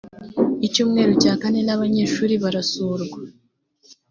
[0.67, 3.17] icyumweru cya kane n’abanyeshuri barasurwa